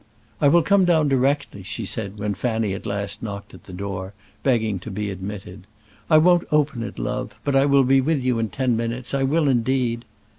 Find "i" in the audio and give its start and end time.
0.41-0.47, 6.09-6.17, 7.55-7.67, 9.13-9.21